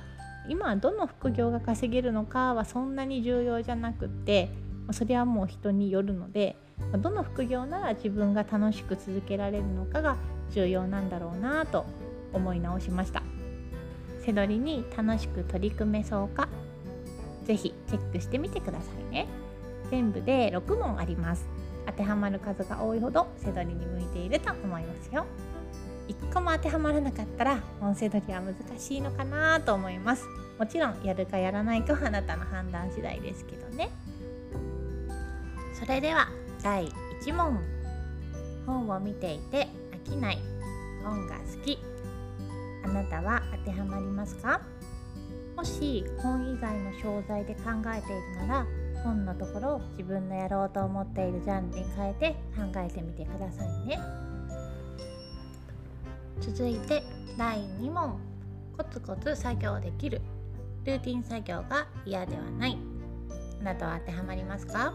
[0.49, 4.49] 今どの副業が稼げるのかはそんなに重要じゃなくって
[4.93, 6.57] それはもう人によるので
[6.99, 10.17] どの副業なら自分が楽しく続けられるのかが
[10.51, 11.85] 重要なんだろうなと
[12.33, 13.23] 思い直しました。
[14.25, 16.49] 背取りに楽しく取り組めそうか
[17.45, 19.27] 是非チェックしてみてくださいね。
[19.91, 21.47] 全部で6問あります。
[21.87, 25.27] 当てはまる数が多いほど背取りに向いていると思いますよ。
[26.09, 30.25] 1個も当てはまらなかったら音声取りは難しいのかなと思います。
[30.59, 33.91] もちろんやるかやらないかはあなたの判断次第ですけどね。
[35.75, 36.29] それでは
[36.65, 36.89] 第
[37.21, 37.61] 1問。
[38.65, 40.39] 本を見ていて飽きない。
[41.05, 41.79] 本が好き。
[42.83, 44.63] あなたは当てはまりますか？
[45.57, 47.61] もし本以外の商材で考
[47.95, 48.67] えているなら
[49.05, 54.01] 本のところを自分のやろうと思っているジャンルに変えて考えてみてくださいね。
[56.41, 57.03] 続いて
[57.37, 58.19] 第2問。
[58.79, 60.23] コツコツ作業できる。
[60.85, 62.79] ルーティン作業が嫌ではない。
[63.61, 64.95] あなたは当てはまりますか？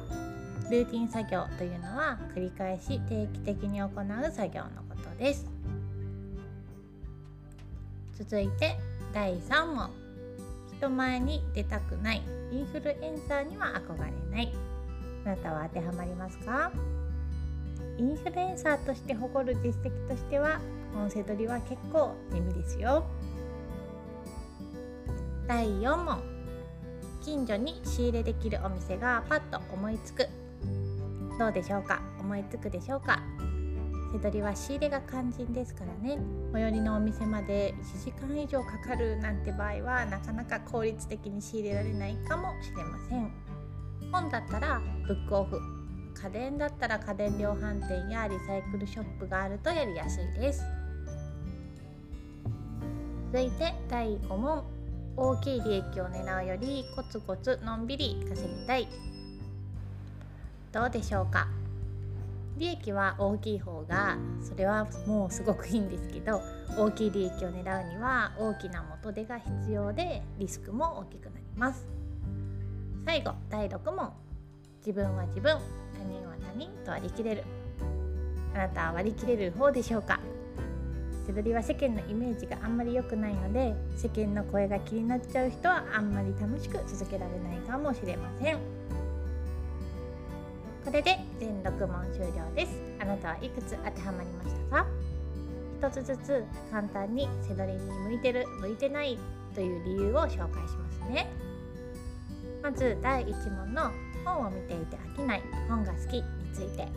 [0.70, 3.92] ルーティン作業というのは繰り返し定期的に行う
[4.32, 5.48] 作業のことです。
[8.18, 8.78] 続いて
[9.14, 9.90] 第3問。
[10.78, 14.54] 人前に出たくないインフルエンサーには憧れない。
[15.26, 16.72] あなたは当てはまりますか？
[17.98, 20.62] インフルエンサーとして誇る実績としては
[20.96, 23.04] 音声取りは結構地味ですよ。
[25.48, 26.22] 第4問。
[27.22, 30.28] 近所に仕入れできるお店がパッと思いつく。
[31.40, 32.02] どうでしょうか？
[32.20, 33.24] 思いつくでしょうか？
[34.12, 36.20] 手取りは仕入れが肝心ですからね。
[36.52, 43.32] 最寄りのお店まで1時間以上かかるなんて場合はなかなか効率的に仕入れられないかもしれません。
[44.12, 45.62] 本だったらブックオフ。
[46.22, 50.62] 家電だったら家電量販店やリサイクルショップがあるとやりやすいです。
[53.32, 54.66] 続いて第5問。
[55.16, 58.90] 大きい利益を狙うよりコツコツのんびり稼ぎたい。
[60.72, 61.48] どうでしょうか？
[62.58, 66.42] 利益は大きい方がそれはもうすごくいいんですけど
[66.78, 71.88] 大きい利益を狙うには大きな元手が必要でリスクも大きくなります。
[73.06, 74.12] 最後第6問。
[74.86, 75.60] 自分は自分他
[76.04, 77.44] 人は他人と割り切れる。
[78.54, 80.20] あなたは割り切れる方でしょうか？
[81.26, 88.79] 背取りは世間のイメージがあんまり良くないので世間の声が気になっちゃう人はあんまり楽しく続けられないかもしれません。
[90.90, 92.72] これで全6問終了です。
[93.00, 94.88] あなたはいくつ当てはまりましたか？
[95.78, 99.20] 一つずつ簡単に背取りに向いてる向いてない
[99.54, 101.32] という理由を紹介しますね。
[102.64, 103.92] まず第1問の
[104.26, 106.88] 本を見ていて飽きない本が好きについて。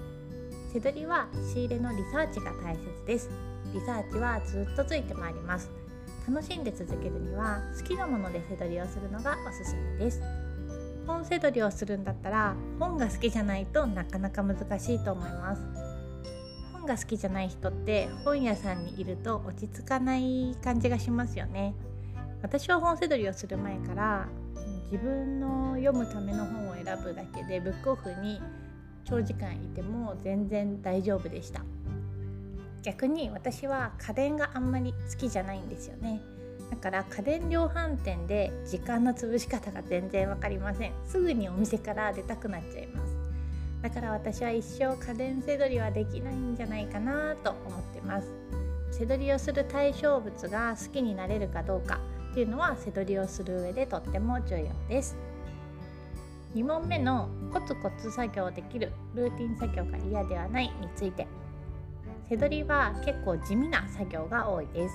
[0.72, 3.28] 背取りは仕入れのリサーチが大切です。
[3.74, 5.70] リサーチはずっとついてまいります。
[6.26, 10.22] 楽しんで続けるには好きなもので背取りをするのがおすすめです。
[11.06, 15.62] 本背取りをするんだったら本が好きじゃないとなかなか難しいと思います。
[16.72, 21.74] 本が好きじゃない人って本屋さんにいると落ち着かない感じがしますよね。
[22.42, 24.28] 私は本背取りをする前から
[24.90, 28.40] 自分の読むための本を選ぶだけでブックオフに
[29.04, 31.62] 長時間いても全然大丈夫でした。
[32.82, 36.20] 逆に私は家電があんまり好きじゃないんですよね。
[36.72, 40.92] だから家電量販店で時間の潰し方が全然分かりません。
[41.04, 43.14] すぐにお店から出たくなっちゃいます。
[43.82, 48.28] だから私は一生家電せどりはできないんじゃないかなと思ってます。
[48.90, 55.14] せどりをする対象物が好きになれるかどうかっていうのはせどりをする上でとっても重要です。
[56.54, 61.26] 2問目のコツコツ作業できるルーティン作業が嫌ではないについて。
[62.30, 64.94] 背取りは結構地味な作業が多いです。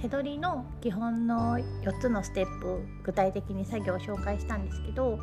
[0.00, 5.18] 背取りの基本の4つのステップ具体的に作業を紹介したんですけど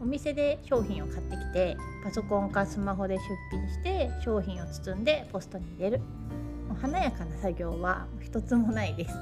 [0.00, 6.00] お店で商品を買ってきてパソコンかスマホで出品して商品を包んでポストに入れる。
[6.80, 9.14] 華やかな作業は一つもないです。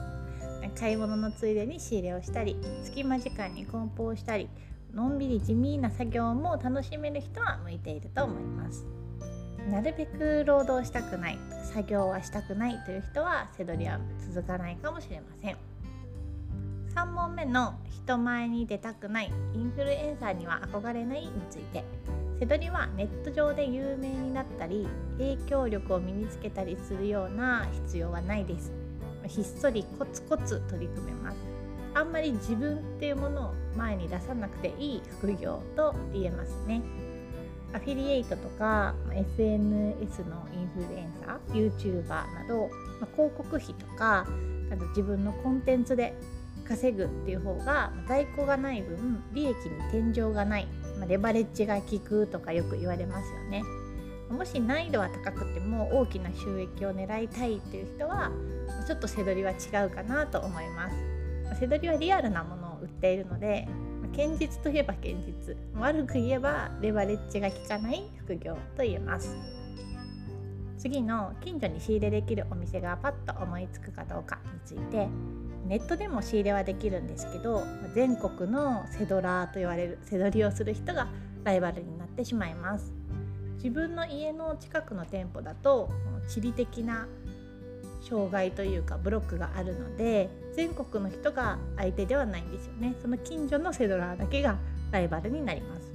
[0.79, 4.49] 買い物のついでに仕入れをしたり隙間時間に梱包したり
[4.93, 8.87] のんびり地味な作業も楽しめる人は向いていると思います。
[9.71, 11.39] なるべく労働したくない
[11.75, 14.01] 作業はしたくないという人は背取りは
[14.33, 15.57] 続かないかもしれません。
[16.95, 21.85] 3問目の人前に出たくないインフルエンサーには憧れないについて
[22.41, 28.73] 背取りはネット上で有名になったり影響力を身につけたりするような必要はないです。
[29.27, 31.37] ひっそりコツコツ取り組めます。
[31.95, 36.81] あんまり自分っていうものを前に出さなくていい副業と言えますね。
[37.73, 42.69] アフィリエイトとか SNS のインフルエンサー YouTuber など、
[43.01, 44.27] まあ、広告費とか
[44.73, 46.15] あと自分のコンテンツで
[46.67, 49.55] 稼ぐっていう方が在庫がない分利益に
[49.91, 53.63] 天井がない、まあ、レバレッジが効くとかよく言われますよね。
[54.31, 58.31] もし難易度は高くても大きな収益を狙いたいっていう人は
[58.87, 60.97] ちょっと背取りは違うかなと思います。
[61.61, 63.67] 背取りはリアルなものを売っているので
[64.19, 65.57] 堅実といえば堅実。
[65.77, 69.37] 悪く言えばレバレッジが効かない副業と言えます。
[70.77, 75.09] 次の近所に仕入れできるお店がパッと思いつくかどうかについて
[75.67, 81.09] ネットでも仕入れはできるんですけど全国のセドラーと言われるセドリをする人が
[81.45, 82.93] ライバルになってしまいます。
[83.57, 85.91] 自分の家の近くの店舗だと
[86.29, 87.07] 地理的な
[88.09, 90.29] 障害というかブロックがあるので
[90.59, 92.97] 全国の人が相手ではないんですよね。
[93.01, 94.59] その近所のセドラーだけが
[94.91, 95.93] ライバルになります。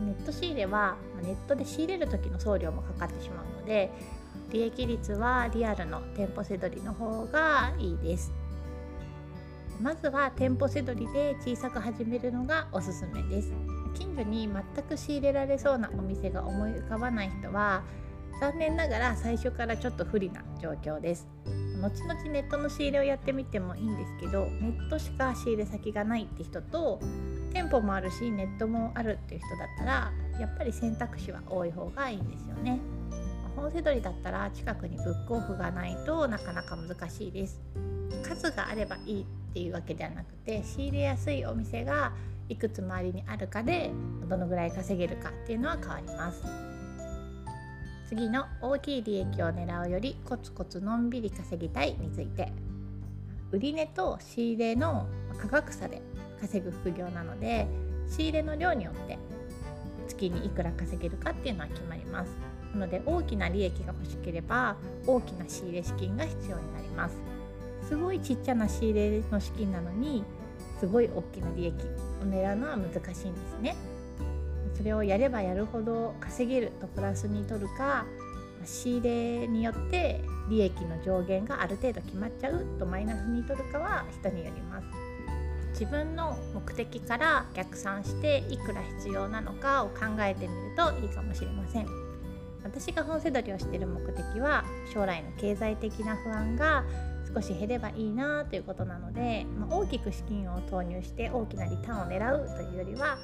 [0.00, 3.90] ネット仕入れはネットで仕入れる時の送料もかかってしまうので
[4.52, 8.32] 利益率はリアルの店舗せどりの方がいいです。
[9.82, 13.52] まずは店舗せどりで小さく始めるのがおすすめです。
[13.92, 17.82] 近所に全く仕入れられそうなお店が思い浮かばない人は
[18.40, 21.28] 残念ながら最初からちょっと不利な状況です。
[21.80, 27.00] 後々ネットの仕入れをやってみてもいいんですけどネットしか仕入れ先がないって人と
[27.52, 32.78] 店舗もあるしネットもあるっていう人だったらやっぱり選択肢は多い方がいいんですよね。
[33.56, 37.60] 本せどりだったら近くにブックオフがないとなかなか難しいです。
[38.22, 42.12] 数があればいいっていうわけではなくて仕入れやすいお店が
[42.48, 43.90] いくつ周りにあるかで
[44.28, 46.67] どのぐらい稼げるかっていうのは変わります。
[48.08, 52.50] 次の大きい利益を狙うよりコツコツのんびり稼ぎたいについて。
[53.50, 55.06] 売値と仕入れの
[55.38, 56.02] 価格差で
[56.40, 57.66] 稼ぐ副業なので
[58.06, 59.18] 仕入れの量によって
[60.06, 62.30] 月にいくら稼げるかっていうのは決まります。
[62.74, 67.16] なので大きな利益が欲しければ大きな仕入れ資金が必要になります。
[67.88, 70.24] すごいちっちゃな仕入れの資金なのに
[70.80, 72.96] すごい大きな利益を狙うのは難し
[73.26, 73.76] いんですね。
[74.78, 78.06] それをやればやるほど稼げるとプラスに取るか
[78.64, 84.86] 仕入れによって利益の上限がある程度決まっちゃうとマイナスに取るかは人によります。
[85.72, 91.86] 自分の目的から逆算していくら必要なのかを考えてみるといいかもしれません。
[92.64, 96.84] 私が本セドリをしている目的は将来の経済的な不安が
[97.32, 103.18] 少し減ればいいなということなので、まあ、大きく資金を投入して大きなリターンを狙うというよりは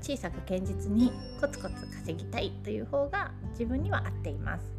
[0.00, 4.78] 小さく堅実にコツコツ稼ぎたいという方が自分には合っています。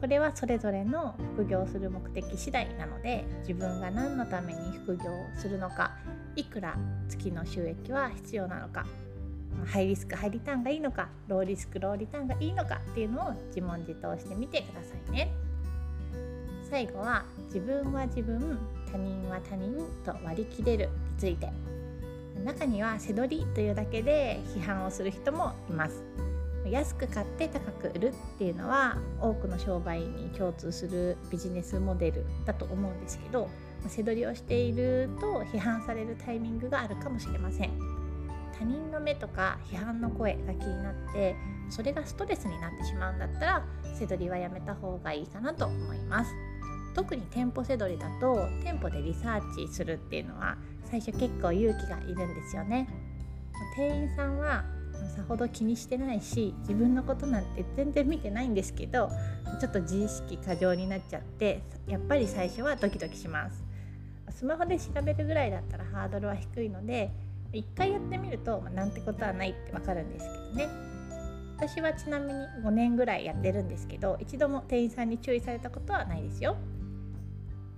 [0.00, 5.92] これはそれぞれの副業する目的次第なので自分が何のために副業をするのか
[6.34, 6.76] いくら
[7.08, 8.84] 月の収益は必要なのか
[9.64, 15.32] ハイリスクハイリターンがいいのかローリスクローリターンがいいのかっていうのを自問自答してみてくださいね。
[16.68, 18.58] 最後は自分は自分
[18.90, 21.71] 他人は他人と割り切れるについて。
[22.42, 26.02] 中には背取りというだけで批判をする人もいます。
[26.70, 33.48] 安く買って高く売るっていうのは多くの商売に共通するビジネスモデルだと思うんですけど
[33.88, 37.70] 背取りをしていると批判されるタイミングがあるかもしれません。
[38.56, 41.34] 他人の目とか批判の声が気になって
[41.68, 43.64] それがストレスになってしまうんだったら
[43.98, 46.30] 背取りはやめた方がいいかなと思います。
[46.94, 50.56] 特に店舗背取りだと店舗でリサーチするっていうのは
[50.90, 52.88] 最初結構勇気がいるんですよね。
[53.76, 54.64] 店員さんは
[55.16, 59.10] さほど気にしてないし自分のことなんて全然見てないんですけど
[59.60, 63.64] ちょっと自意識過剰になっちゃってやっぱり最初はドキドキします。
[64.30, 67.12] スマホで調べるぐらいだったらハードルは低いので
[67.52, 70.68] 一回やってみると、まあ、なんてことはないってわかるんですけどね。
[71.56, 76.56] 私はちなみに5年ぐらいやってるんですけど一度も店員さんに注意されたことはないですよ。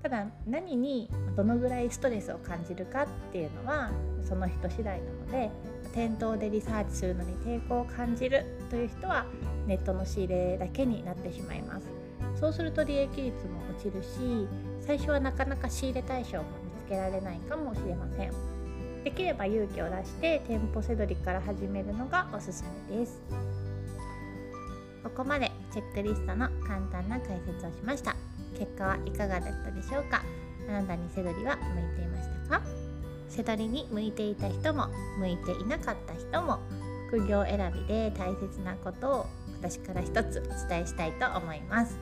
[0.04, 3.90] ただ何にどのぐらいストレスを感じるかっていうのは
[4.22, 5.50] その人次第なので
[5.94, 9.24] 店頭でリサーチするのに抵抗を感じるという人は
[9.66, 11.86] ネットの仕入れだけになってしまいます。
[12.38, 14.46] そうすると利益率も落ちるし
[14.86, 18.32] 最初はなかなか仕入れ対象も見つけられないかもしれません。
[19.04, 23.22] できれば勇気を出して店舗せどりから始めるのがおすすめです。
[25.02, 28.14] ここまでチェックリストの簡単な解説をしました。
[28.58, 30.22] 結果はいかがだったでしょうか？
[30.68, 32.62] あなたにセドリは向いていましたか？
[33.28, 34.88] セドリに向いていた人も
[35.18, 36.58] 向いていなかった人も
[37.08, 39.26] 副業選びで大切なことを
[39.60, 41.98] 私から一つお伝えしたいと思います。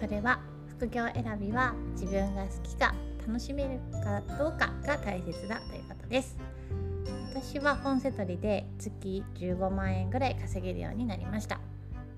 [0.00, 2.94] それは副業選びは自分が好きか
[3.26, 6.36] 楽しめるかどうかが大切だということです。
[7.34, 11.60] 私は本セトリで月15万円ぐらい稼げるようになりました。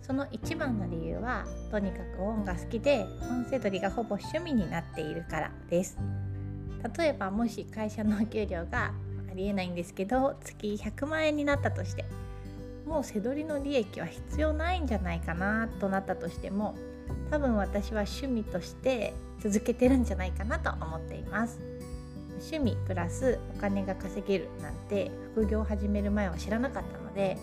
[0.09, 5.99] その一番の理由はとにかく本が好きで本セドリがほぼ趣味になっているからです。
[6.97, 8.93] 例えばもし会社のお給料が
[9.31, 12.07] ありえないんですけど月100万円になったとして
[12.87, 16.75] もう背取りの利益は必要ないんじゃないかなとなったとしても
[17.31, 21.61] 多分私は趣味として続けてるんじゃないかなと思っています。
[22.39, 27.37] 趣味プラスお金が稼げるなんて副業を始める前は知らなかったので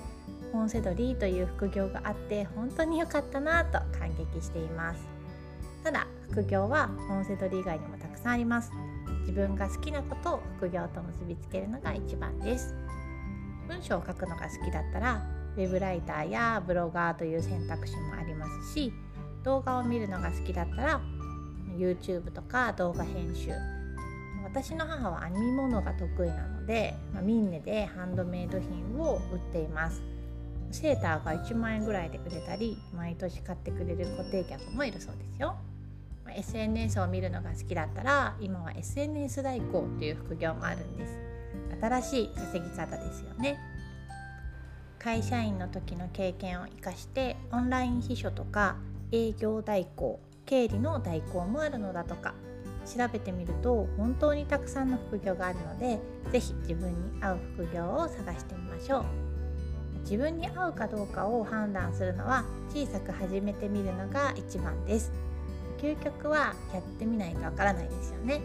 [0.52, 5.08] 本セドリという副業があって本当に良かったなと感激しています。
[5.84, 8.72] ただ副業は本セドリ以外にもたくさんあります。
[9.22, 12.76] 自分が好きなことを副業と結びつけるのが一番です。
[13.68, 15.26] 文章を書くのが好きだったら
[15.58, 18.93] ウェブライターやブロガーという選択肢もありますし
[19.43, 21.02] 動画を見るのが好きだったら
[21.78, 23.52] YouTube とか動画編集。
[24.43, 30.02] 私の母は編み物が得意なので、まあ、ミンネでハンドメイド品を売っています。
[30.76, 35.55] セーターが1万円ぐらいで売れたり毎年買ってくれる固定客もいるそうですよ。
[36.28, 41.17] SNS を見るのが好きだったら今は SNS 代行という副業もあるんです。
[41.82, 43.57] 新しい稼ぎ方ですよね。
[44.99, 48.76] 会社員の時の経験を生かしてオンライン秘書とか
[49.11, 52.34] 営業代行経理の代行もあるのだとか。
[52.86, 55.99] 調べてみると本当にたくさんの副業があるので
[56.32, 59.24] 是非自分に合う副業を探してみましょう。
[60.06, 65.12] 自分に合うかどうかを判断するのは小さく始めてみるのが一番です。
[65.80, 68.39] 究極はやってみないとわからないですよね。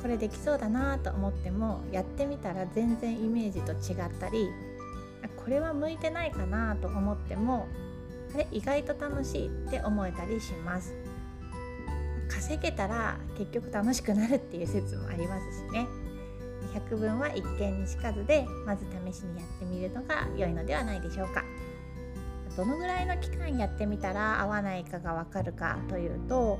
[0.00, 4.48] これできそうだなと思ってもやってみたら全然イメージと違ったり
[5.36, 7.68] これは向いてないかなと思っても
[8.34, 10.94] あれ意外と楽しいって思えたりします。
[12.28, 15.86] 稼げたら結局楽しくなるっていう説もありますしね。
[16.74, 21.44] 百聞は一見にしかずでまず試しにやってみるのが良いのではないでしょうか。
[22.56, 26.58] どのぐらいの期間やってみたら合わないかがわかるかというと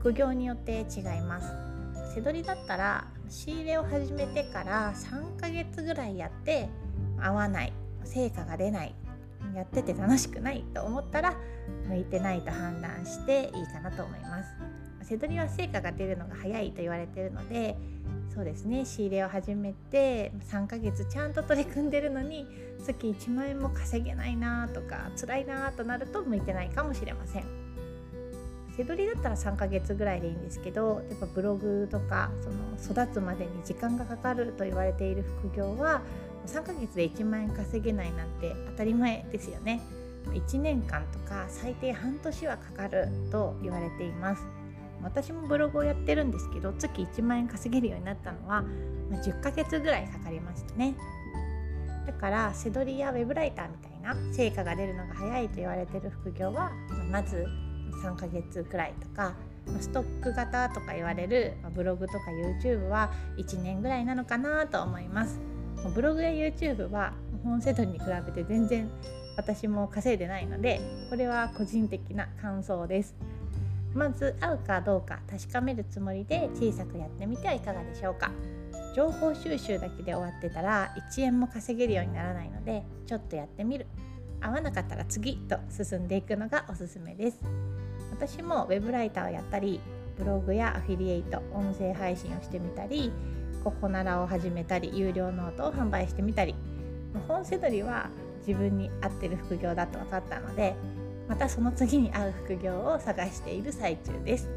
[0.00, 2.14] 副業によって違います。
[2.14, 6.68] 背取りだったら仕入れを始めてから3ヶ月ぐらいやって
[7.20, 7.72] 合わない
[8.04, 8.94] 成果が出ない
[9.54, 11.34] やってて楽しくないと思ったら
[11.88, 14.79] 向いてないと判断していいかなと思います。
[15.02, 17.76] 背取りは成果が出るのが早いと言われているので
[18.34, 22.46] そうですね仕入れを始めて3ヶ月ちゃんと取り組んでるのに
[22.84, 27.44] 月1万円も稼げないなとか辛いなとなると向いてないかもしれません。
[28.76, 32.48] 背取りだったら3ヶ月ぐらいでいいんですけどやっぱブログとかそ
[32.94, 36.00] の育つまでに時間がかかると言われている副業は
[36.46, 39.82] 3ヶ月で1万円稼げないなんて当たり前ですよね。
[40.26, 44.59] 1年間とか最低半年はかかると言われています。
[45.02, 48.62] 私もブログをやってるんですけど月1万円稼げるようになったのは、
[49.10, 50.94] まあ、10ヶ月ぐらいかかりましたね。
[52.06, 56.72] だから背取りやウェブライターみたいな成果が出るのが早いと言われてる副業は、
[57.10, 57.46] ま、ず
[58.02, 59.34] 3ヶ月くらいとか
[59.80, 65.38] ストック型とか言われるブログとか YouTube は1年ぐらいなのかなと思います。
[65.94, 68.90] ブログや YouTube は本セドに比べて全然
[69.36, 73.14] 私も稼いでないのでこれは個人的な感想です。
[73.94, 78.30] まず合うかどうか確かめるつもりで小さくやってみてはいかがでしょうか。
[78.94, 83.86] 情報収集だけで終わってたら1円も稼げるようにならないのでちょっとやってみる。
[84.40, 87.38] 合わなかったら次と進んでいくのがおすすめです。
[88.10, 89.80] 私も web ライターをやったり
[90.18, 93.12] ブログやアフィリエイト音声配信をしてみたり
[93.64, 96.54] ココナラを始めたり有料ノートを販売してみたり。
[97.26, 98.08] 本せどりは
[98.46, 100.74] 自分に合ってる副業だと分かったので
[101.30, 104.48] またその次に合う副業を探している最中です。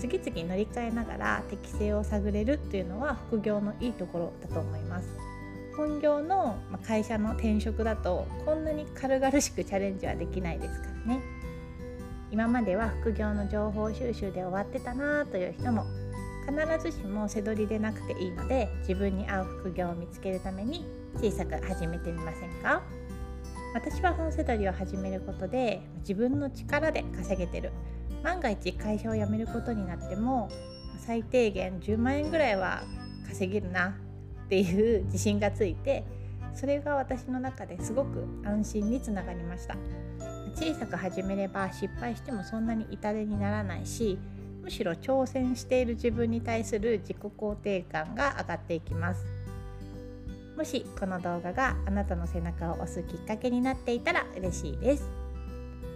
[0.00, 5.08] 次々乗り換えながら適性を探れるっていうのは副業のいいところだと思います。
[5.76, 11.20] 本業の会社の転職だとこんなに軽々しくチャレンジはできないですからね。
[12.32, 15.86] 今までは副業の情報収集で終わってたなという人も
[16.48, 22.82] 必ずしも背取りでなくていいので自分に合う副業を見つけるために小さく始めてみませんか？
[23.74, 27.72] 私は本セドリを始めることで自分の力で稼げてる。
[28.22, 30.48] 万が一会社を辞めることになっても
[30.98, 32.82] 最低限10万円ぐらいは
[33.28, 33.96] 稼げるな
[34.46, 36.04] っていう自信がついて
[36.54, 39.76] それが私の中ですごく安心につながりました。
[40.54, 44.18] 小さく始めれば失敗してもそんなに痛手にならないし
[44.62, 49.37] むしろ挑戦している自分に対する自己肯定感が上がっていきます。
[50.58, 55.08] もしこの動画があなたの背中を押すきっかけになっていたら嬉しいです。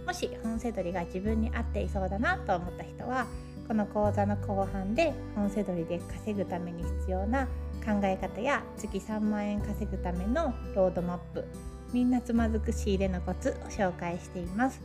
[0.07, 3.27] もし本せどりが自分に合っていそうだなと思った人は
[3.67, 7.45] この講座の後半で本せどりで稼ぐために必要な
[7.85, 11.43] 考え方や月3万円稼ぐためのロードマップ
[11.91, 14.81] みんなつまずく仕入れのコツを紹介しています。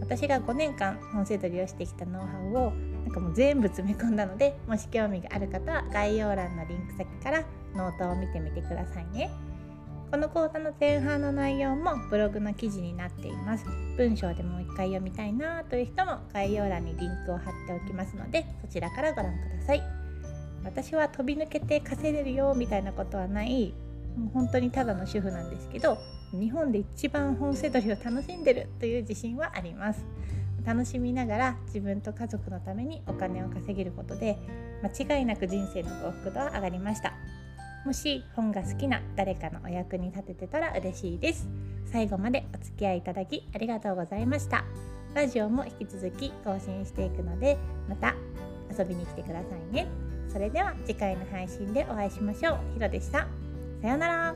[0.00, 2.72] 私が5年間本せどりをしてきたノウハウを
[3.04, 7.44] なんかもう全部詰め込んだのでもし興味がある方は概要欄のリンク先から
[7.74, 9.30] ノートを見てみてくださいね。
[10.10, 13.66] この講座の前半の内容もブログの記事になっています。
[13.96, 19.82] 文章でもう一回読みたいなという人も概要欄にリンクを貼っておきますのでそちらからご覧ください。
[20.64, 23.74] 私は飛び抜けて稼いでるよみたいなことはない。
[24.16, 25.98] もう本当にただの主婦なんですけど
[26.32, 30.04] 日本で一番本セドリを楽しんでるという自信はあります。
[30.64, 34.38] 楽しみながら自分と家族のためにお金を稼げることで
[34.82, 37.12] 間違いなく人生の幸福度は上がりました。
[37.88, 41.48] もし本が好きな誰かのお役に立ててたら嬉しいです。
[41.90, 44.66] 最後までお付き合いいただきありがとうございました。
[45.14, 47.56] ラジオも引き続き更新していくので
[47.88, 48.14] また
[48.78, 49.86] 遊びに来てくださいね。
[50.30, 52.58] それでは次回の配信でお会いしましょう。
[52.74, 53.26] ひろでした。
[53.80, 54.34] さようなら。